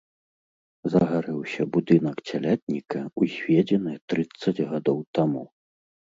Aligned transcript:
Загарэўся 0.93 1.65
будынак 1.75 2.17
цялятніка, 2.31 2.99
узведзены 3.25 3.93
трыццаць 4.15 4.65
гадоў 4.73 4.99
таму. 5.21 5.47